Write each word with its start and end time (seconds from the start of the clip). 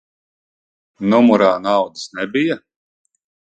Numurā 1.11 1.51
naudas 1.67 2.09
nebija? 2.21 2.59